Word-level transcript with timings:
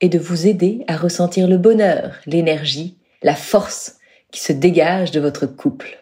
est 0.01 0.09
de 0.09 0.19
vous 0.19 0.47
aider 0.47 0.83
à 0.87 0.97
ressentir 0.97 1.47
le 1.47 1.57
bonheur, 1.57 2.15
l'énergie, 2.25 2.97
la 3.23 3.35
force 3.35 3.97
qui 4.31 4.41
se 4.41 4.51
dégage 4.51 5.11
de 5.11 5.19
votre 5.19 5.45
couple. 5.45 5.97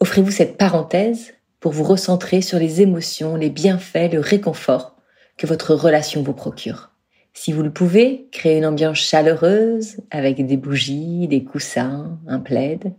Offrez-vous 0.00 0.32
cette 0.32 0.56
parenthèse 0.56 1.34
pour 1.60 1.72
vous 1.72 1.84
recentrer 1.84 2.42
sur 2.42 2.58
les 2.58 2.82
émotions, 2.82 3.36
les 3.36 3.50
bienfaits, 3.50 4.12
le 4.12 4.20
réconfort 4.20 4.96
que 5.36 5.46
votre 5.46 5.74
relation 5.74 6.22
vous 6.22 6.32
procure. 6.32 6.90
Si 7.32 7.52
vous 7.52 7.62
le 7.62 7.70
pouvez, 7.70 8.28
créez 8.32 8.58
une 8.58 8.66
ambiance 8.66 8.98
chaleureuse 8.98 9.98
avec 10.10 10.44
des 10.44 10.56
bougies, 10.56 11.28
des 11.28 11.44
coussins, 11.44 12.18
un 12.26 12.40
plaid, 12.40 12.92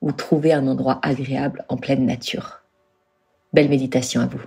ou 0.00 0.12
trouvez 0.12 0.52
un 0.52 0.66
endroit 0.66 1.00
agréable 1.02 1.64
en 1.68 1.76
pleine 1.76 2.06
nature. 2.06 2.61
Belle 3.54 3.68
méditation 3.68 4.22
à 4.22 4.26
vous. 4.26 4.38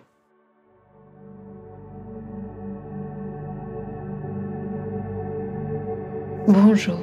Bonjour 6.48 6.98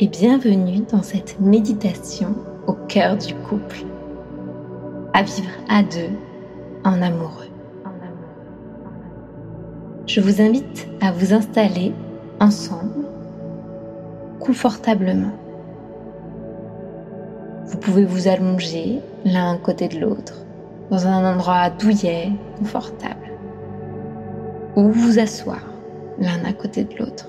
et 0.00 0.06
bienvenue 0.08 0.86
dans 0.90 1.02
cette 1.02 1.40
méditation 1.40 2.34
au 2.66 2.72
cœur 2.72 3.18
du 3.18 3.34
couple, 3.34 3.84
à 5.12 5.22
vivre 5.22 5.50
à 5.68 5.82
deux 5.82 6.08
en 6.84 7.02
amoureux. 7.02 7.50
Je 10.06 10.22
vous 10.22 10.40
invite 10.40 10.88
à 11.02 11.12
vous 11.12 11.34
installer 11.34 11.92
ensemble, 12.40 13.04
confortablement. 14.40 15.36
Vous 17.66 17.76
pouvez 17.76 18.06
vous 18.06 18.26
allonger 18.26 19.00
l'un 19.26 19.52
à 19.52 19.58
côté 19.58 19.88
de 19.88 19.98
l'autre, 19.98 20.46
dans 20.90 21.06
un 21.06 21.34
endroit 21.34 21.70
douillet, 21.70 22.32
confortable, 22.58 23.32
ou 24.76 24.90
vous 24.90 25.18
asseoir 25.18 25.62
l'un 26.18 26.44
à 26.44 26.52
côté 26.52 26.84
de 26.84 26.96
l'autre 26.96 27.28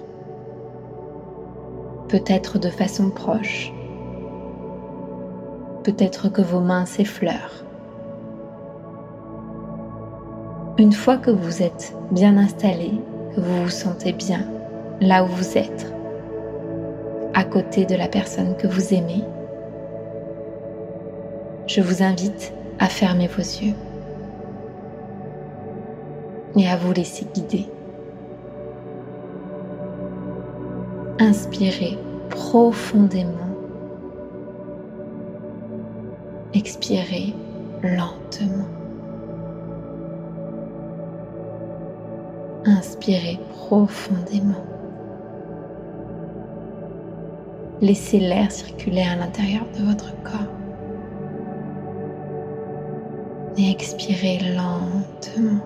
peut-être 2.10 2.58
de 2.58 2.70
façon 2.70 3.12
proche, 3.12 3.72
peut-être 5.84 6.28
que 6.30 6.42
vos 6.42 6.60
mains 6.60 6.86
s'effleurent. 6.86 7.64
Une 10.80 10.92
fois 10.92 11.18
que 11.18 11.30
vous 11.30 11.62
êtes 11.62 11.96
bien 12.12 12.38
installé, 12.38 12.92
que 13.36 13.42
vous 13.42 13.64
vous 13.64 13.70
sentez 13.70 14.12
bien 14.12 14.42
là 15.02 15.24
où 15.24 15.28
vous 15.28 15.58
êtes, 15.58 15.94
à 17.36 17.44
côté 17.44 17.86
de 17.86 17.96
la 17.96 18.08
personne 18.08 18.56
que 18.58 18.68
vous 18.68 18.94
aimez, 18.94 19.24
je 21.68 21.82
vous 21.82 22.02
invite 22.02 22.54
à 22.80 22.88
fermer 22.88 23.28
vos 23.28 23.42
yeux 23.42 23.76
et 26.56 26.68
à 26.68 26.76
vous 26.78 26.94
laisser 26.94 27.26
guider. 27.34 27.68
Inspirez 31.20 31.98
profondément. 32.30 33.32
Expirez 36.54 37.34
lentement. 37.84 38.66
Inspirez 42.66 43.40
profondément. 43.52 44.64
Laissez 47.82 48.20
l'air 48.20 48.52
circuler 48.52 49.04
à 49.04 49.16
l'intérieur 49.16 49.66
de 49.78 49.86
votre 49.86 50.14
corps. 50.24 50.59
Expirez 53.62 54.40
lentement. 54.56 55.60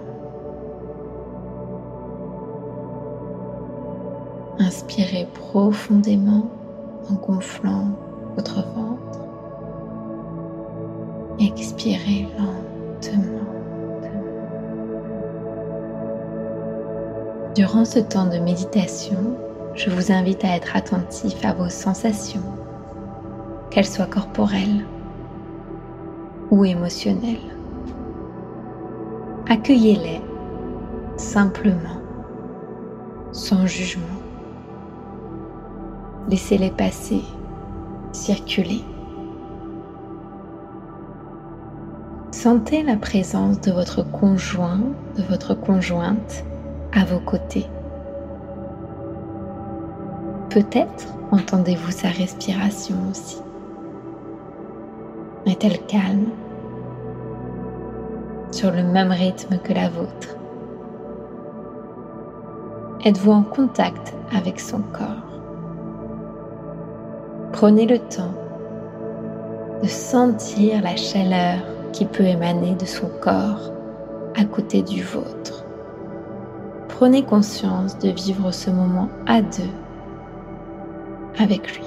Inspirez 4.58 5.28
profondément 5.32 6.50
en 7.08 7.14
gonflant 7.14 7.90
votre 8.36 8.66
ventre. 8.74 9.20
Expirez 11.40 12.28
lentement. 12.40 13.44
Durant 17.54 17.86
ce 17.86 18.00
temps 18.00 18.26
de 18.26 18.40
méditation, 18.40 19.38
je 19.76 19.92
vous 19.92 20.12
invite 20.12 20.44
à 20.44 20.56
être 20.56 20.76
attentif 20.76 21.46
à 21.46 21.54
vos 21.54 21.70
sensations, 21.70 22.42
qu'elles 23.70 23.86
soient 23.86 24.08
corporelles 24.08 24.84
ou 26.50 26.66
émotionnelles. 26.66 27.53
Accueillez-les 29.50 30.22
simplement, 31.18 32.02
sans 33.34 33.68
jugement. 33.68 34.04
Laissez-les 36.30 36.72
passer, 36.72 37.22
circuler. 38.14 38.82
Sentez 42.32 42.84
la 42.84 42.96
présence 42.96 43.60
de 43.60 43.72
votre 43.72 44.04
conjoint, 44.10 44.80
de 45.18 45.24
votre 45.24 45.54
conjointe 45.54 46.46
à 46.94 47.04
vos 47.04 47.20
côtés. 47.20 47.68
Peut-être 50.50 51.08
entendez-vous 51.32 51.92
sa 51.92 52.08
respiration 52.08 52.96
aussi. 53.12 53.42
Est-elle 55.46 55.86
calme 55.86 56.30
Sur 58.54 58.70
le 58.70 58.84
même 58.84 59.10
rythme 59.10 59.58
que 59.58 59.74
la 59.74 59.90
vôtre 59.90 60.38
Êtes-vous 63.04 63.32
en 63.32 63.42
contact 63.42 64.14
avec 64.32 64.60
son 64.60 64.78
corps? 64.94 65.40
Prenez 67.52 67.88
le 67.88 67.98
temps 67.98 68.36
de 69.82 69.88
sentir 69.88 70.84
la 70.84 70.96
chaleur 70.96 71.62
qui 71.94 72.06
peut 72.06 72.26
émaner 72.26 72.76
de 72.76 72.86
son 72.86 73.10
corps 73.24 73.72
à 74.40 74.46
côté 74.46 74.84
du 74.84 75.02
vôtre. 75.02 75.66
Prenez 76.90 77.24
conscience 77.24 77.98
de 77.98 78.10
vivre 78.10 78.52
ce 78.52 78.70
moment 78.70 79.10
à 79.26 79.42
deux 79.42 79.74
avec 81.40 81.76
lui. 81.76 81.86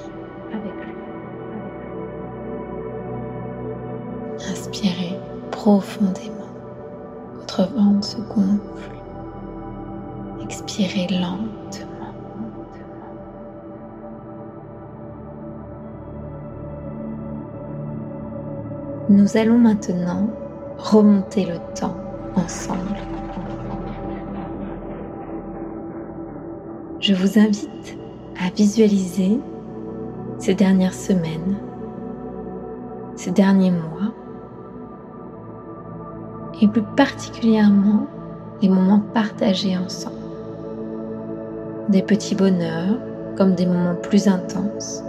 Inspirez 4.51 5.17
profondément. 5.49 6.36
Votre 7.57 8.03
se 8.03 8.17
gonfle. 8.17 8.91
Expirez 10.43 11.07
lentement. 11.09 12.13
Nous 19.09 19.37
allons 19.37 19.57
maintenant 19.57 20.29
remonter 20.77 21.45
le 21.45 21.57
temps 21.73 21.97
ensemble. 22.35 22.97
Je 26.99 27.15
vous 27.15 27.39
invite 27.39 27.97
à 28.39 28.51
visualiser 28.51 29.39
ces 30.37 30.53
dernières 30.53 30.93
semaines, 30.93 31.57
ces 33.15 33.31
derniers 33.31 33.71
mois, 33.71 34.13
et 36.61 36.67
plus 36.67 36.83
particulièrement 36.95 38.07
les 38.61 38.69
moments 38.69 39.03
partagés 39.13 39.77
ensemble. 39.77 40.15
Des 41.89 42.01
petits 42.01 42.35
bonheurs 42.35 42.97
comme 43.37 43.55
des 43.55 43.65
moments 43.65 43.95
plus 43.95 44.27
intenses 44.27 45.03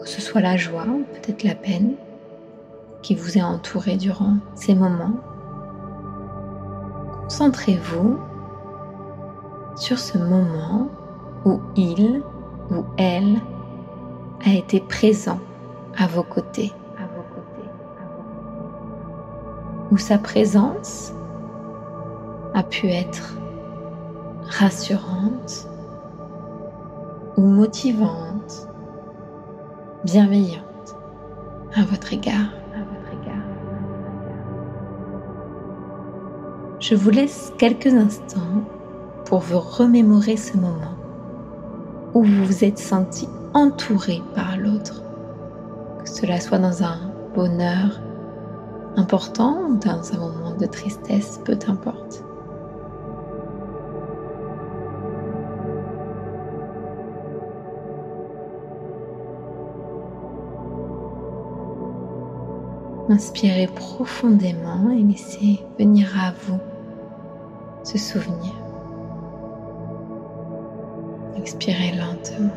que 0.00 0.08
ce 0.08 0.20
soit 0.20 0.40
la 0.40 0.56
joie 0.56 0.86
ou 0.88 1.04
peut-être 1.12 1.44
la 1.44 1.54
peine 1.54 1.94
qui 3.02 3.14
vous 3.14 3.38
est 3.38 3.42
entourée 3.42 3.96
durant 3.96 4.36
ces 4.54 4.74
moments. 4.74 5.14
Concentrez-vous 7.24 8.18
sur 9.76 9.98
ce 9.98 10.18
moment 10.18 10.88
où 11.44 11.60
il 11.76 12.22
ou 12.70 12.84
elle 12.98 13.38
a 14.44 14.52
été 14.52 14.80
présent 14.80 15.38
à 15.96 16.06
vos 16.06 16.22
côtés. 16.22 16.72
Où 19.90 19.98
sa 19.98 20.18
présence 20.18 21.12
a 22.54 22.62
pu 22.62 22.88
être 22.88 23.36
rassurante 24.48 25.68
ou 27.36 27.42
motivante, 27.42 28.68
bienveillante 30.04 30.96
à 31.74 31.82
votre 31.84 32.12
égard. 32.12 32.50
Je 36.80 36.94
vous 36.94 37.10
laisse 37.10 37.52
quelques 37.58 37.92
instants 37.92 38.64
pour 39.26 39.40
vous 39.40 39.60
remémorer 39.60 40.38
ce 40.38 40.56
moment 40.56 40.96
où 42.14 42.24
vous 42.24 42.44
vous 42.46 42.64
êtes 42.64 42.78
senti 42.78 43.28
entouré 43.52 44.22
par 44.34 44.56
l'autre, 44.56 45.02
que 46.02 46.08
cela 46.08 46.40
soit 46.40 46.58
dans 46.58 46.82
un 46.82 46.98
bonheur 47.34 48.00
important 48.96 49.70
dans 49.70 50.14
un 50.14 50.18
moment 50.18 50.56
de 50.56 50.66
tristesse, 50.66 51.40
peu 51.44 51.58
importe. 51.68 52.24
Inspirez 63.08 63.66
profondément 63.66 64.90
et 64.92 65.02
laissez 65.02 65.60
venir 65.78 66.08
à 66.16 66.32
vous 66.42 66.60
ce 67.82 67.98
souvenir. 67.98 68.54
Expirez 71.36 71.92
lentement. 71.96 72.50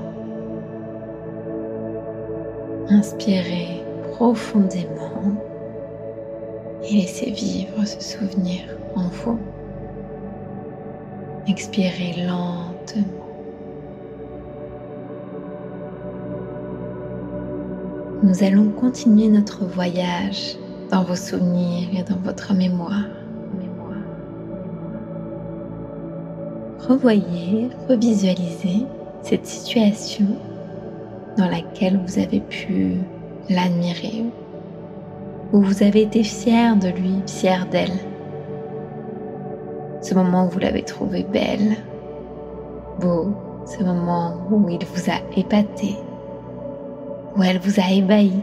Inspirez 2.89 3.83
profondément 4.11 5.52
et 6.83 6.93
laissez 6.95 7.31
vivre 7.31 7.85
ce 7.85 7.99
souvenir 8.01 8.61
en 8.95 9.07
vous. 9.07 9.39
Expirez 11.47 12.25
lentement. 12.25 13.03
Nous 18.21 18.43
allons 18.43 18.69
continuer 18.69 19.27
notre 19.27 19.65
voyage 19.65 20.55
dans 20.89 21.03
vos 21.03 21.15
souvenirs 21.15 21.89
et 21.97 22.03
dans 22.03 22.19
votre 22.19 22.53
mémoire. 22.53 23.05
revoyez, 26.87 27.69
revisualisez 27.87 28.85
cette 29.21 29.45
situation 29.45 30.25
dans 31.37 31.47
laquelle 31.47 31.99
vous 32.05 32.19
avez 32.19 32.41
pu 32.41 32.97
l'admirer, 33.49 34.25
où 35.53 35.61
vous 35.61 35.83
avez 35.83 36.01
été 36.01 36.23
fier 36.23 36.75
de 36.75 36.89
lui, 36.89 37.21
fier 37.27 37.67
d'elle. 37.67 37.93
Ce 40.01 40.13
moment 40.15 40.45
où 40.45 40.49
vous 40.49 40.59
l'avez 40.59 40.83
trouvé 40.83 41.23
belle, 41.23 41.77
beau, 42.99 43.27
ce 43.65 43.83
moment 43.83 44.35
où 44.51 44.67
il 44.67 44.83
vous 44.85 45.09
a 45.09 45.37
épaté, 45.37 45.95
où 47.37 47.43
elle 47.43 47.59
vous 47.59 47.79
a 47.79 47.91
ébahi, 47.93 48.33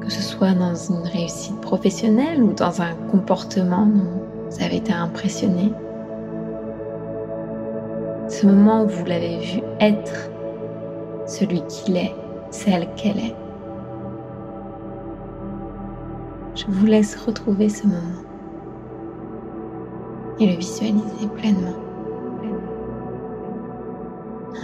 que 0.00 0.10
ce 0.10 0.22
soit 0.22 0.52
dans 0.52 0.74
une 0.74 1.06
réussite 1.06 1.60
professionnelle 1.60 2.42
ou 2.42 2.52
dans 2.52 2.80
un 2.80 2.94
comportement 3.10 3.86
dont 3.86 4.22
vous 4.48 4.64
avez 4.64 4.76
été 4.76 4.92
impressionné 4.92 5.72
ce 8.28 8.46
moment 8.46 8.84
où 8.84 8.88
vous 8.88 9.04
l'avez 9.04 9.38
vu 9.38 9.60
être 9.78 10.30
celui 11.26 11.62
qu'il 11.66 11.96
est, 11.96 12.14
celle 12.50 12.88
qu'elle 12.94 13.18
est. 13.18 13.41
Je 16.64 16.70
vous 16.70 16.86
laisse 16.86 17.16
retrouver 17.16 17.68
ce 17.68 17.88
moment 17.88 18.22
et 20.38 20.46
le 20.46 20.56
visualiser 20.56 21.26
pleinement. 21.36 21.74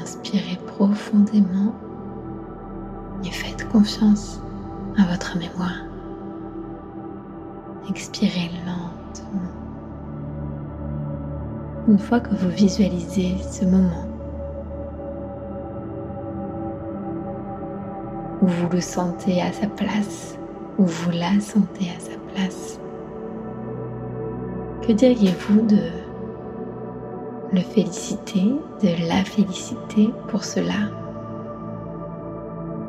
Inspirez 0.00 0.60
profondément 0.68 1.74
et 3.24 3.30
faites 3.30 3.68
confiance 3.70 4.40
à 4.96 5.10
votre 5.10 5.36
mémoire. 5.38 5.86
Expirez 7.90 8.50
lentement. 8.64 9.50
Une 11.88 11.98
fois 11.98 12.20
que 12.20 12.34
vous 12.36 12.50
visualisez 12.50 13.38
ce 13.38 13.64
moment 13.64 14.06
où 18.40 18.46
vous 18.46 18.68
le 18.70 18.80
sentez 18.80 19.42
à 19.42 19.52
sa 19.52 19.66
place, 19.66 20.38
où 20.78 20.84
vous 20.84 21.10
la 21.10 21.40
sentez 21.40 21.90
à 21.96 22.00
sa 22.00 22.16
place, 22.32 22.80
que 24.82 24.92
diriez-vous 24.92 25.62
de 25.62 25.82
le 27.52 27.60
féliciter, 27.60 28.54
de 28.82 29.08
la 29.08 29.24
féliciter 29.24 30.12
pour 30.28 30.44
cela, 30.44 30.90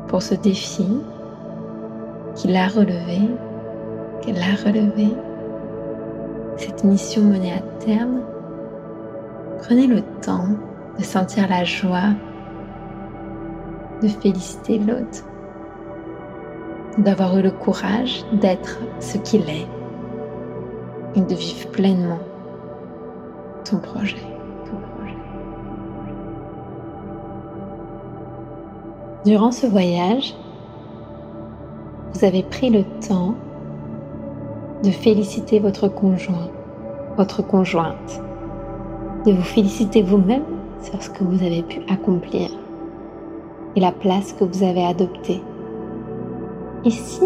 pour 0.08 0.22
ce 0.22 0.34
défi 0.34 0.86
qu'il 2.34 2.56
a 2.56 2.68
relevé, 2.68 3.20
qu'elle 4.22 4.38
a 4.38 4.54
relevé, 4.64 5.08
cette 6.56 6.84
mission 6.84 7.22
menée 7.22 7.54
à 7.54 7.84
terme? 7.84 8.20
Prenez 9.62 9.86
le 9.86 10.02
temps 10.20 10.48
de 10.98 11.02
sentir 11.02 11.48
la 11.48 11.64
joie, 11.64 12.14
de 14.02 14.08
féliciter 14.08 14.78
l'autre, 14.78 15.24
d'avoir 16.98 17.36
eu 17.38 17.42
le 17.42 17.50
courage 17.50 18.24
d'être 18.32 18.78
ce 18.98 19.18
qu'il 19.18 19.48
est 19.48 19.66
et 21.14 21.20
de 21.20 21.34
vivre 21.34 21.68
pleinement 21.70 22.18
ton 23.64 23.78
projet. 23.78 24.16
Durant 29.24 29.52
ce 29.52 29.66
voyage, 29.66 30.34
vous 32.14 32.24
avez 32.24 32.42
pris 32.42 32.70
le 32.70 32.84
temps 33.06 33.34
de 34.82 34.90
féliciter 34.90 35.60
votre 35.60 35.88
conjoint, 35.88 36.48
votre 37.16 37.42
conjointe 37.46 38.22
de 39.26 39.32
vous 39.32 39.42
féliciter 39.42 40.02
vous-même 40.02 40.44
sur 40.82 41.02
ce 41.02 41.10
que 41.10 41.24
vous 41.24 41.44
avez 41.44 41.62
pu 41.62 41.80
accomplir 41.90 42.50
et 43.76 43.80
la 43.80 43.92
place 43.92 44.32
que 44.32 44.44
vous 44.44 44.62
avez 44.62 44.84
adoptée. 44.84 45.42
Et 46.84 46.90
si 46.90 47.22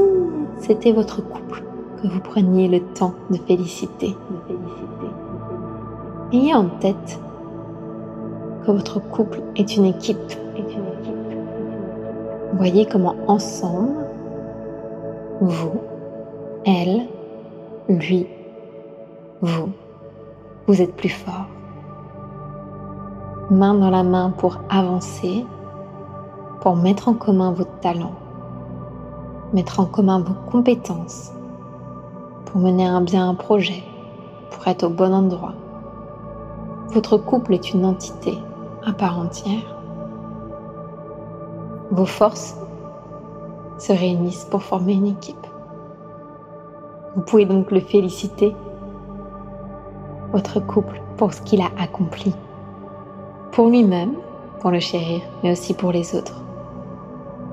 c'était 0.59 0.93
votre 0.93 1.23
couple 1.23 1.62
que 2.03 2.09
vous 2.09 2.21
preniez 2.21 2.69
le 2.69 2.81
temps 2.95 3.15
de 3.31 3.37
féliciter, 3.37 4.17
Ayez 6.33 6.55
en 6.55 6.69
tête 6.81 7.21
que 8.67 8.73
votre 8.73 8.99
couple 8.99 9.40
est 9.55 9.76
une 9.76 9.85
équipe. 9.85 10.19
Voyez 12.55 12.87
comment 12.87 13.14
ensemble, 13.28 13.95
vous, 15.40 15.81
elle, 16.67 17.02
lui, 17.88 18.26
vous, 19.43 19.69
vous 20.67 20.83
êtes 20.83 20.97
plus 20.97 21.09
fort 21.09 21.47
main 23.50 23.75
dans 23.75 23.90
la 23.90 24.02
main 24.02 24.31
pour 24.31 24.59
avancer, 24.71 25.45
pour 26.61 26.76
mettre 26.76 27.09
en 27.09 27.14
commun 27.14 27.52
vos 27.52 27.64
talents, 27.81 28.14
mettre 29.53 29.81
en 29.81 29.87
commun 29.87 30.21
vos 30.21 30.35
compétences, 30.51 31.33
pour 32.47 32.61
mener 32.61 32.87
un 32.87 33.01
bien 33.01 33.29
un 33.29 33.35
projet, 33.35 33.83
pour 34.51 34.67
être 34.67 34.85
au 34.85 34.89
bon 34.89 35.13
endroit. 35.13 35.53
Votre 36.89 37.17
couple 37.17 37.55
est 37.55 37.73
une 37.73 37.85
entité 37.85 38.39
à 38.85 38.93
part 38.93 39.19
entière. 39.19 39.77
Vos 41.91 42.07
forces 42.07 42.57
se 43.79 43.93
réunissent 43.93 44.47
pour 44.51 44.63
former 44.63 44.95
une 44.95 45.07
équipe. 45.07 45.47
Vous 47.15 47.23
pouvez 47.23 47.45
donc 47.45 47.71
le 47.71 47.81
féliciter, 47.81 48.55
votre 50.33 50.61
couple, 50.61 51.01
pour 51.17 51.33
ce 51.33 51.43
qu'il 51.43 51.61
a 51.61 51.71
accompli 51.79 52.35
pour 53.55 53.69
lui-même, 53.69 54.15
pour 54.59 54.73
le 54.73 54.81
chérir, 54.81 55.21
mais 55.43 55.53
aussi 55.53 55.75
pour 55.75 55.93
les 55.93 56.17
autres. 56.17 56.43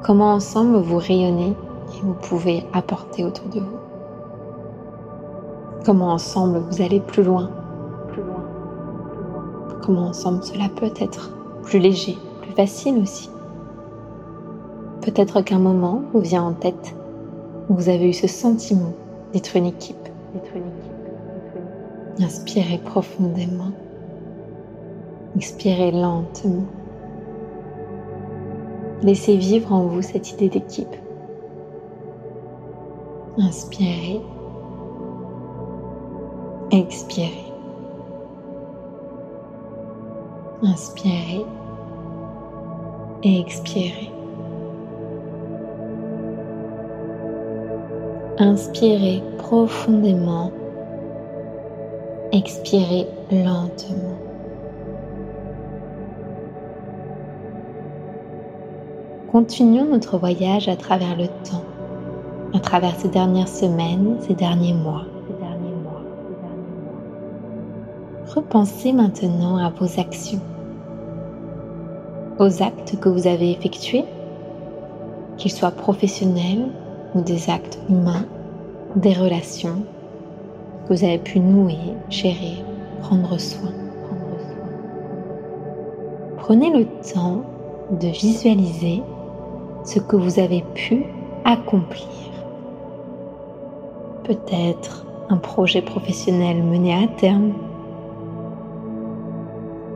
Comment 0.03 0.33
ensemble 0.33 0.77
vous 0.77 0.97
rayonnez 0.97 1.55
vous 2.03 2.13
pouvez 2.13 2.65
apporter 2.73 3.23
autour 3.23 3.47
de 3.49 3.59
vous. 3.59 3.77
Comment 5.85 6.11
ensemble 6.11 6.59
vous 6.69 6.81
allez 6.81 6.99
plus 6.99 7.23
loin, 7.23 7.49
plus 8.11 8.21
loin, 8.21 8.43
plus 9.09 9.23
loin. 9.23 9.79
Comment 9.81 10.07
ensemble 10.07 10.43
cela 10.43 10.69
peut 10.69 10.93
être 10.99 11.31
plus 11.63 11.79
léger, 11.79 12.17
plus 12.41 12.51
facile 12.53 12.97
aussi. 12.99 13.29
Peut-être 15.01 15.41
qu'un 15.41 15.59
moment 15.59 16.01
vous 16.13 16.19
vient 16.19 16.43
en 16.43 16.53
tête 16.53 16.95
où 17.69 17.75
vous 17.75 17.89
avez 17.89 18.09
eu 18.09 18.13
ce 18.13 18.27
sentiment. 18.27 18.93
D'être 19.33 19.55
une 19.55 19.65
équipe. 19.65 20.09
Inspirez 22.19 22.79
profondément. 22.79 23.71
Expirez 25.37 25.91
lentement. 25.91 26.65
Laissez 29.01 29.37
vivre 29.37 29.71
en 29.71 29.85
vous 29.85 30.01
cette 30.01 30.33
idée 30.33 30.49
d'équipe. 30.49 30.95
Inspirez 33.37 34.21
Expirez. 36.71 37.51
Inspirez 40.63 41.45
et 43.23 43.39
expirez. 43.39 44.11
Inspirez 48.37 49.21
profondément. 49.37 50.51
Expirez 52.31 53.07
lentement. 53.31 54.17
Continuons 59.31 59.85
notre 59.85 60.17
voyage 60.17 60.69
à 60.69 60.77
travers 60.77 61.17
le 61.17 61.27
temps, 61.27 61.65
à 62.53 62.59
travers 62.59 62.95
ces 62.95 63.07
dernières 63.07 63.47
semaines, 63.47 64.17
ces 64.21 64.33
derniers 64.33 64.73
mois. 64.73 65.05
Repensez 68.33 68.93
maintenant 68.93 69.57
à 69.57 69.69
vos 69.71 69.99
actions, 69.99 70.39
aux 72.39 72.63
actes 72.63 72.97
que 72.99 73.09
vous 73.09 73.27
avez 73.27 73.51
effectués, 73.51 74.05
qu'ils 75.35 75.51
soient 75.51 75.71
professionnels 75.71 76.69
ou 77.13 77.21
des 77.21 77.49
actes 77.49 77.77
humains, 77.89 78.25
des 78.95 79.13
relations 79.13 79.83
que 80.87 80.93
vous 80.93 81.03
avez 81.03 81.17
pu 81.17 81.41
nouer, 81.41 81.93
gérer, 82.09 82.63
prendre 83.01 83.37
soin. 83.37 83.71
Prenez 86.37 86.69
le 86.71 86.85
temps 87.13 87.43
de 87.91 88.07
visualiser 88.07 89.03
ce 89.83 89.99
que 89.99 90.15
vous 90.15 90.39
avez 90.39 90.63
pu 90.73 91.05
accomplir. 91.43 92.30
Peut-être 94.23 95.05
un 95.29 95.37
projet 95.37 95.81
professionnel 95.81 96.61
mené 96.61 96.93
à 96.93 97.07
terme 97.07 97.53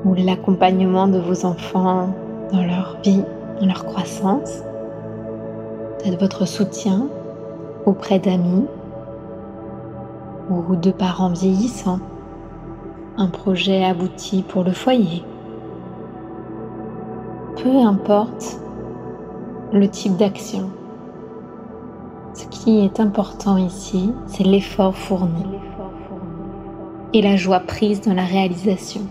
ou 0.03 0.13
l'accompagnement 0.15 1.07
de 1.07 1.19
vos 1.19 1.45
enfants 1.45 2.09
dans 2.51 2.63
leur 2.63 2.97
vie, 3.03 3.23
dans 3.59 3.67
leur 3.67 3.85
croissance, 3.85 4.63
peut-être 5.97 6.19
votre 6.19 6.45
soutien 6.47 7.07
auprès 7.85 8.19
d'amis 8.19 8.65
ou 10.49 10.75
de 10.75 10.91
parents 10.91 11.29
vieillissants, 11.29 11.99
un 13.17 13.27
projet 13.27 13.83
abouti 13.83 14.43
pour 14.43 14.63
le 14.63 14.71
foyer. 14.71 15.23
Peu 17.61 17.77
importe 17.77 18.59
le 19.71 19.87
type 19.87 20.17
d'action. 20.17 20.69
Ce 22.35 22.45
qui 22.45 22.85
est 22.85 22.99
important 22.99 23.57
ici, 23.57 24.13
c'est 24.27 24.43
l'effort 24.43 24.95
fourni 24.95 25.45
et 27.13 27.21
la 27.21 27.35
joie 27.35 27.61
prise 27.61 28.01
dans 28.01 28.13
la 28.13 28.25
réalisation 28.25 29.01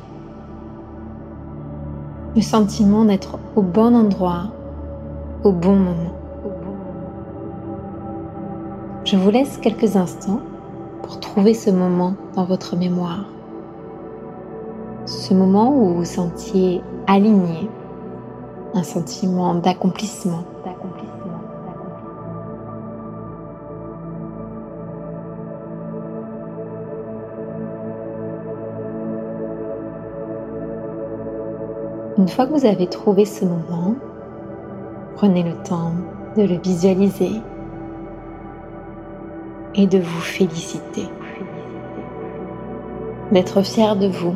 le 2.37 2.43
sentiment 2.43 3.05
d'être 3.05 3.39
au 3.55 3.63
bon 3.63 3.95
endroit, 3.95 4.49
au 5.45 5.53
bon 5.53 5.77
moment. 5.77 6.13
Je 9.05 9.17
vous 9.17 9.31
laisse 9.31 9.57
quelques 9.59 9.97
instants 9.97 10.41
pour 11.03 11.21
trouver 11.21 11.55
ce 11.55 11.71
moment 11.71 12.15
dans 12.35 12.45
votre 12.45 12.77
mémoire. 12.77 13.25
Ce 15.07 15.33
moment 15.33 15.71
où 15.71 15.89
vous 15.89 15.95
vous 15.97 16.05
sentiez 16.05 16.81
aligné, 17.07 17.71
un 18.75 18.83
sentiment 18.83 19.55
d'accomplissement. 19.55 20.43
Une 32.25 32.31
fois 32.31 32.47
que 32.47 32.55
vous 32.55 32.65
avez 32.65 32.87
trouvé 32.87 33.27
ce 33.27 33.45
moment, 33.45 33.97
prenez 35.15 35.43
le 35.43 35.53
temps 35.63 35.93
de 36.39 36.43
le 36.43 36.57
visualiser 36.57 37.33
et 39.75 39.87
de 39.87 39.99
vous 39.99 40.21
féliciter. 40.23 41.07
D'être 43.31 43.61
fier 43.61 43.95
de 43.97 44.07
vous. 44.07 44.35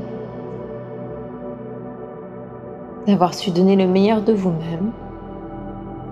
D'avoir 3.07 3.33
su 3.33 3.53
donner 3.53 3.75
le 3.75 3.87
meilleur 3.87 4.21
de 4.21 4.35
vous-même 4.35 4.93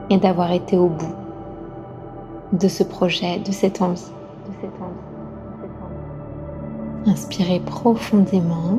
et 0.08 0.16
d'avoir 0.16 0.52
été 0.52 0.78
au 0.78 0.88
bout 0.88 1.14
de 2.54 2.68
ce 2.68 2.84
projet, 2.84 3.38
de 3.40 3.52
cette 3.52 3.82
envie. 3.82 4.12
Inspirez 7.04 7.60
profondément 7.60 8.78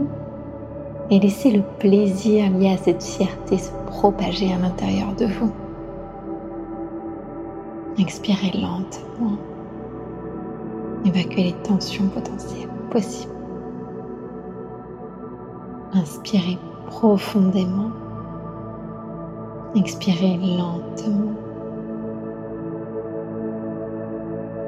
et 1.09 1.19
laissez 1.19 1.51
le 1.51 1.63
plaisir 1.79 2.49
lié 2.51 2.71
à 2.71 2.77
cette 2.77 3.03
fierté 3.03 3.57
se 3.57 3.71
propager 3.87 4.53
à 4.53 4.57
l'intérieur 4.57 5.13
de 5.15 5.25
vous. 5.25 5.51
Expirez 7.99 8.51
lentement. 8.53 9.37
Évacuez 11.05 11.43
les 11.43 11.55
tensions 11.63 12.07
potentielles 12.07 12.69
possibles. 12.91 13.33
Inspirez 15.93 16.57
profondément. 16.87 17.91
Expirez 19.75 20.37
lentement. 20.37 21.33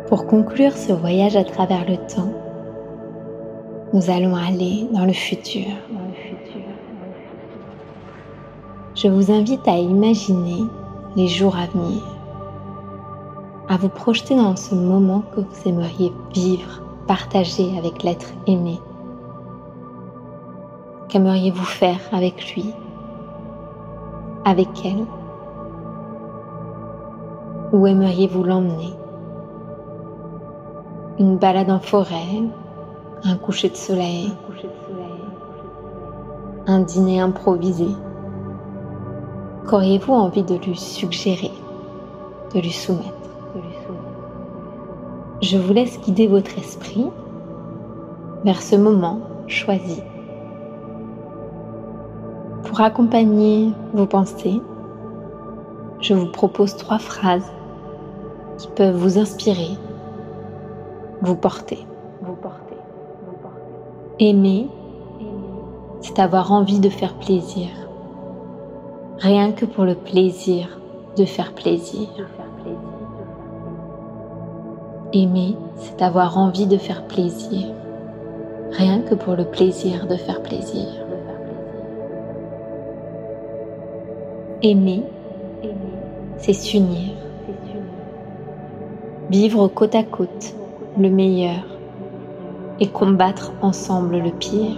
Pour 0.08 0.26
conclure 0.26 0.76
ce 0.76 0.94
voyage 0.94 1.36
à 1.36 1.44
travers 1.44 1.88
le 1.88 1.98
temps, 1.98 2.34
nous 3.94 4.10
allons 4.10 4.36
aller 4.36 4.88
dans 4.92 5.06
le 5.06 5.14
futur. 5.14 5.68
Je 9.02 9.08
vous 9.08 9.32
invite 9.32 9.66
à 9.66 9.78
imaginer 9.78 10.66
les 11.16 11.30
jours 11.30 11.56
à 11.56 11.68
venir, 11.68 12.02
à 13.70 13.78
vous 13.78 13.88
projeter 13.88 14.36
dans 14.36 14.58
ce 14.58 14.76
moment 14.76 15.24
que 15.34 15.40
vous 15.40 15.70
aimeriez 15.70 16.12
vivre, 16.34 16.82
partager 17.08 17.78
avec 17.78 18.04
l'être 18.04 18.28
aimé. 18.46 18.78
Qu'aimeriez-vous 21.08 21.64
faire 21.64 22.02
avec 22.12 22.54
lui, 22.54 22.74
avec 24.44 24.68
elle? 24.84 25.06
Où 27.72 27.88
aimeriez-vous 27.88 28.44
l'emmener? 28.44 28.94
Une 31.20 31.38
balade 31.38 31.72
en 31.72 31.80
forêt, 31.80 32.44
un 33.24 33.38
coucher 33.38 33.70
de 33.70 33.78
soleil, 33.78 34.34
un 36.68 36.82
dîner 36.82 37.22
improvisé 37.22 37.88
qu'auriez-vous 39.68 40.14
envie 40.14 40.44
de 40.44 40.56
lui 40.56 40.78
suggérer, 40.78 41.52
de 42.54 42.60
lui 42.60 42.72
soumettre? 42.72 43.14
Je 45.42 45.58
vous 45.58 45.74
laisse 45.74 46.00
guider 46.02 46.28
votre 46.28 46.58
esprit 46.58 47.08
vers 48.44 48.62
ce 48.62 48.76
moment 48.76 49.22
choisi. 49.48 50.04
Pour 52.66 52.82
accompagner 52.82 53.72
vos 53.94 54.06
pensées, 54.06 54.62
je 56.02 56.14
vous 56.14 56.32
propose 56.32 56.76
trois 56.76 57.00
phrases 57.00 57.52
qui 58.58 58.68
peuvent 58.76 58.96
vous 58.96 59.18
inspirer, 59.18 59.78
vous 61.22 61.36
porter. 61.36 61.80
Vous 62.22 62.36
porter. 62.36 62.76
Aimer, 64.20 64.68
c'est 66.02 66.20
avoir 66.20 66.52
envie 66.52 66.80
de 66.80 66.90
faire 66.90 67.14
plaisir 67.16 67.70
rien 69.20 69.52
que 69.52 69.66
pour 69.66 69.84
le 69.84 69.96
plaisir 69.96 70.80
de 71.18 71.26
faire 71.26 71.54
plaisir. 71.54 72.08
Aimer, 75.12 75.58
c'est 75.76 76.02
avoir 76.02 76.38
envie 76.38 76.68
de 76.68 76.78
faire 76.78 77.06
plaisir, 77.06 77.68
rien 78.72 79.02
que 79.02 79.16
pour 79.16 79.36
le 79.36 79.44
plaisir 79.44 80.08
de 80.08 80.16
faire 80.16 80.42
plaisir. 80.42 80.88
Aimer, 84.62 85.04
c'est 86.38 86.54
s'unir, 86.54 87.14
vivre 89.30 89.68
côte 89.68 89.96
à 89.96 90.04
côte 90.04 90.56
le 90.98 91.10
meilleur 91.10 91.66
et 92.80 92.88
combattre 92.88 93.52
ensemble 93.62 94.18
le 94.20 94.32
pire. 94.32 94.78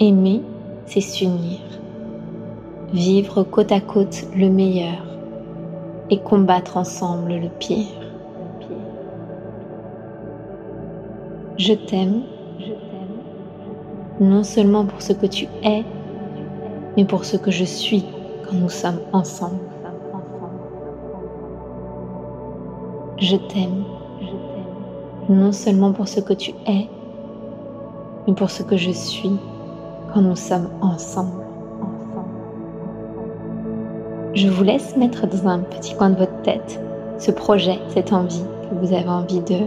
Aimer, 0.00 0.42
c'est 0.88 1.02
s'unir, 1.02 1.60
vivre 2.94 3.42
côte 3.42 3.72
à 3.72 3.80
côte 3.80 4.24
le 4.34 4.48
meilleur 4.48 5.04
et 6.08 6.18
combattre 6.18 6.78
ensemble 6.78 7.34
le 7.34 7.50
pire. 7.50 7.84
Je 11.58 11.74
t'aime, 11.74 12.22
non 14.18 14.42
seulement 14.42 14.86
pour 14.86 15.02
ce 15.02 15.12
que 15.12 15.26
tu 15.26 15.46
es, 15.62 15.84
mais 16.96 17.04
pour 17.04 17.26
ce 17.26 17.36
que 17.36 17.50
je 17.50 17.64
suis 17.64 18.04
quand 18.46 18.56
nous 18.56 18.70
sommes 18.70 19.00
ensemble. 19.12 19.60
Je 23.18 23.36
t'aime, 23.36 23.84
non 25.28 25.52
seulement 25.52 25.92
pour 25.92 26.08
ce 26.08 26.20
que 26.20 26.32
tu 26.32 26.52
es, 26.66 26.88
mais 28.26 28.32
pour 28.32 28.48
ce 28.48 28.62
que 28.62 28.78
je 28.78 28.90
suis 28.90 29.36
quand 30.12 30.22
nous 30.22 30.36
sommes 30.36 30.70
ensemble. 30.80 31.42
Je 34.34 34.48
vous 34.48 34.62
laisse 34.62 34.96
mettre 34.96 35.26
dans 35.26 35.48
un 35.48 35.60
petit 35.60 35.94
coin 35.94 36.10
de 36.10 36.16
votre 36.18 36.42
tête 36.42 36.80
ce 37.18 37.30
projet, 37.30 37.78
cette 37.88 38.12
envie 38.12 38.44
que 38.70 38.86
vous 38.86 38.92
avez 38.92 39.08
envie 39.08 39.40
de, 39.40 39.66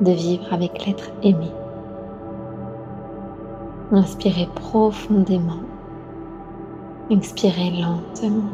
de 0.00 0.12
vivre 0.12 0.44
avec 0.52 0.84
l'être 0.86 1.10
aimé. 1.22 1.50
Inspirez 3.92 4.48
profondément. 4.54 5.60
Expirez 7.10 7.70
lentement. 7.70 8.48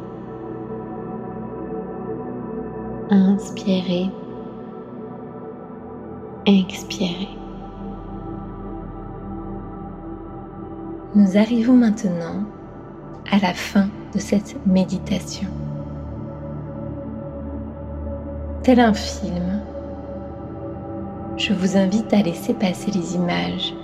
Inspirez. 3.11 4.11
Expirez. 6.47 7.29
Nous 11.15 11.39
arrivons 11.39 11.73
maintenant 11.73 12.45
à 13.33 13.39
la 13.39 13.55
fin 13.55 13.89
de 14.15 14.19
cette 14.19 14.55
méditation. 14.67 15.49
Tel 18.63 18.79
un 18.79 18.93
film, 18.93 19.63
je 21.39 21.55
vous 21.55 21.79
invite 21.79 22.13
à 22.13 22.21
laisser 22.21 22.53
passer 22.53 22.91
les 22.91 23.17
images 23.17 23.75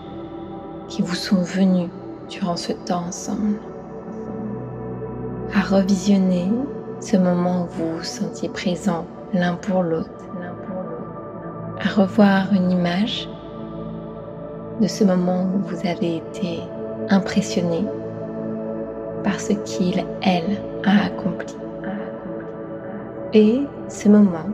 qui 0.89 1.01
vous 1.01 1.15
sont 1.15 1.41
venues 1.41 1.89
durant 2.29 2.57
ce 2.57 2.73
temps 2.73 3.07
ensemble, 3.09 3.57
à 5.55 5.63
revisionner 5.63 6.53
ce 7.01 7.17
moment 7.17 7.63
où 7.63 7.69
vous 7.69 7.97
vous 7.97 8.05
sentiez 8.05 8.51
présent 8.51 9.07
l'un 9.33 9.55
pour 9.55 9.83
l'autre, 9.83 10.11
à 11.81 11.89
revoir 11.89 12.53
une 12.53 12.71
image 12.71 13.31
de 14.83 14.87
ce 14.87 15.05
moment 15.05 15.47
où 15.55 15.61
vous 15.61 15.89
avez 15.89 16.19
été 16.19 16.61
impressionné 17.11 17.85
par 19.23 19.41
ce 19.41 19.53
qu'il, 19.53 20.05
elle, 20.23 20.61
a 20.85 21.07
accompli. 21.07 21.57
Et 23.33 23.63
ce 23.89 24.09
moment 24.09 24.49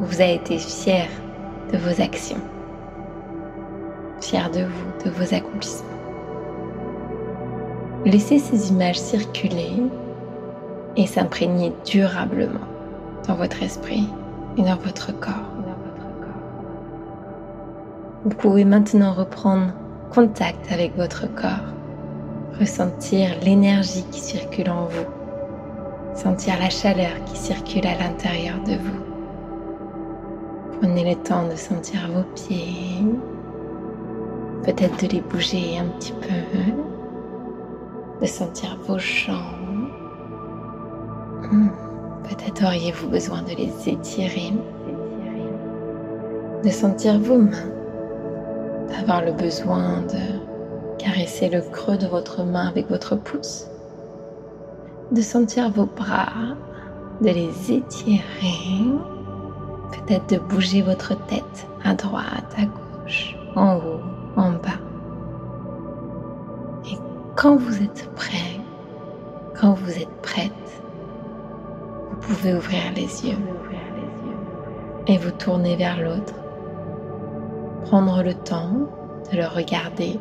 où 0.00 0.04
vous 0.04 0.20
avez 0.20 0.34
été 0.34 0.58
fier 0.58 1.08
de 1.72 1.78
vos 1.78 2.00
actions, 2.00 2.40
fier 4.20 4.50
de 4.50 4.60
vous, 4.60 5.04
de 5.04 5.10
vos 5.10 5.34
accomplissements. 5.34 5.86
Laissez 8.04 8.38
ces 8.38 8.70
images 8.70 8.98
circuler 8.98 9.72
et 10.96 11.06
s'imprégner 11.06 11.72
durablement 11.84 12.60
dans 13.26 13.34
votre 13.34 13.62
esprit 13.62 14.08
et 14.56 14.62
dans 14.62 14.76
votre 14.76 15.18
corps. 15.18 15.50
Vous 18.24 18.36
pouvez 18.36 18.64
maintenant 18.64 19.12
reprendre 19.12 19.72
contact 20.10 20.72
avec 20.72 20.96
votre 20.96 21.26
corps, 21.34 21.74
ressentir 22.58 23.30
l'énergie 23.42 24.04
qui 24.10 24.20
circule 24.20 24.70
en 24.70 24.86
vous, 24.86 25.06
sentir 26.14 26.54
la 26.58 26.70
chaleur 26.70 27.12
qui 27.26 27.36
circule 27.36 27.86
à 27.86 27.98
l'intérieur 27.98 28.56
de 28.66 28.72
vous. 28.72 29.00
Prenez 30.80 31.14
le 31.14 31.16
temps 31.22 31.46
de 31.48 31.56
sentir 31.56 32.08
vos 32.12 32.22
pieds, 32.34 33.02
peut-être 34.64 35.02
de 35.02 35.12
les 35.12 35.20
bouger 35.20 35.78
un 35.78 35.88
petit 35.98 36.12
peu, 36.12 36.72
de 38.20 38.26
sentir 38.26 38.78
vos 38.86 38.98
jambes. 38.98 39.90
Hmm, 41.50 41.68
peut-être 42.24 42.64
auriez-vous 42.64 43.08
besoin 43.08 43.42
de 43.42 43.54
les 43.56 43.88
étirer, 43.88 44.52
de 46.64 46.70
sentir 46.70 47.18
vos 47.18 47.38
mains 47.38 47.75
d'avoir 48.88 49.24
le 49.24 49.32
besoin 49.32 50.02
de 50.02 50.98
caresser 50.98 51.48
le 51.48 51.60
creux 51.60 51.96
de 51.96 52.06
votre 52.06 52.44
main 52.44 52.68
avec 52.68 52.88
votre 52.88 53.16
pouce, 53.16 53.66
de 55.12 55.20
sentir 55.20 55.70
vos 55.70 55.86
bras, 55.86 56.56
de 57.20 57.28
les 57.30 57.72
étirer, 57.72 58.82
peut-être 59.92 60.28
de 60.30 60.38
bouger 60.38 60.82
votre 60.82 61.14
tête 61.26 61.66
à 61.84 61.94
droite, 61.94 62.54
à 62.56 62.64
gauche, 62.64 63.36
en 63.54 63.76
haut, 63.76 64.00
en 64.36 64.50
bas. 64.52 64.80
Et 66.90 66.96
quand 67.36 67.56
vous 67.56 67.82
êtes 67.82 68.10
prêt, 68.14 68.60
quand 69.58 69.72
vous 69.72 69.90
êtes 69.90 70.20
prête, 70.22 70.52
vous 72.10 72.16
pouvez 72.16 72.54
ouvrir 72.54 72.82
les 72.94 73.26
yeux 73.26 73.38
et 75.06 75.18
vous 75.18 75.30
tourner 75.30 75.76
vers 75.76 76.00
l'autre 76.00 76.34
prendre 77.86 78.20
le 78.24 78.34
temps 78.34 78.72
de 79.30 79.36
le 79.36 79.46
regarder 79.46 80.18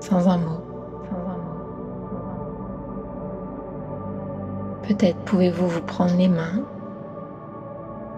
sans 0.00 0.28
un 0.28 0.36
mot. 0.36 0.60
Peut-être 4.86 5.16
pouvez-vous 5.24 5.66
vous 5.66 5.80
prendre 5.80 6.14
les 6.16 6.28
mains 6.28 6.62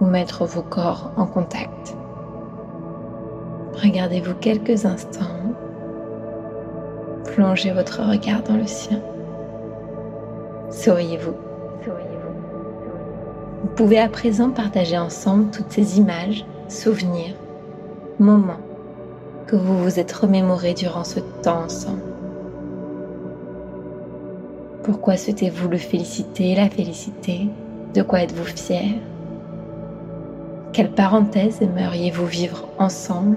ou 0.00 0.06
mettre 0.06 0.44
vos 0.44 0.62
corps 0.62 1.12
en 1.16 1.24
contact. 1.24 1.96
Regardez-vous 3.80 4.34
quelques 4.34 4.84
instants. 4.84 5.54
Plongez 7.26 7.70
votre 7.70 8.02
regard 8.02 8.42
dans 8.42 8.56
le 8.56 8.66
sien. 8.66 9.00
Souriez-vous. 10.70 11.34
Vous 13.62 13.68
pouvez 13.76 14.00
à 14.00 14.08
présent 14.08 14.50
partager 14.50 14.98
ensemble 14.98 15.50
toutes 15.52 15.70
ces 15.70 15.98
images, 15.98 16.44
souvenirs 16.68 17.34
moment 18.18 18.58
que 19.46 19.56
vous 19.56 19.78
vous 19.78 19.98
êtes 19.98 20.12
remémoré 20.12 20.74
durant 20.74 21.04
ce 21.04 21.20
temps 21.42 21.64
ensemble. 21.64 22.02
Pourquoi 24.82 25.16
souhaitez-vous 25.16 25.68
le 25.68 25.76
féliciter, 25.76 26.54
la 26.54 26.70
féliciter? 26.70 27.48
De 27.94 28.02
quoi 28.02 28.22
êtes-vous 28.22 28.44
fier? 28.44 29.00
Quelle 30.72 30.90
parenthèse 30.90 31.60
aimeriez-vous 31.60 32.26
vivre 32.26 32.68
ensemble? 32.78 33.36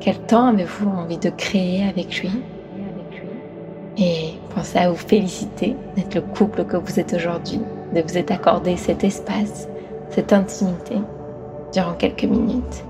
Quel 0.00 0.18
temps 0.18 0.46
avez-vous 0.46 0.88
envie 0.88 1.18
de 1.18 1.30
créer 1.30 1.86
avec 1.86 2.22
lui? 2.22 2.30
Et 3.98 4.34
pensez 4.54 4.78
à 4.78 4.90
vous 4.90 4.96
féliciter 4.96 5.76
d'être 5.96 6.14
le 6.14 6.20
couple 6.20 6.64
que 6.64 6.76
vous 6.76 6.98
êtes 6.98 7.12
aujourd'hui, 7.12 7.60
de 7.94 8.00
vous 8.00 8.16
être 8.16 8.30
accordé 8.30 8.76
cet 8.76 9.04
espace, 9.04 9.68
cette 10.10 10.32
intimité 10.32 10.96
durant 11.72 11.94
quelques 11.94 12.24
minutes. 12.24 12.85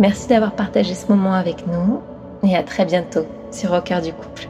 Merci 0.00 0.28
d'avoir 0.28 0.52
partagé 0.52 0.94
ce 0.94 1.08
moment 1.08 1.34
avec 1.34 1.66
nous 1.66 2.00
et 2.44 2.54
à 2.54 2.62
très 2.62 2.84
bientôt 2.84 3.26
sur 3.50 3.72
Au 3.72 3.80
cœur 3.80 4.00
du 4.00 4.12
couple. 4.12 4.48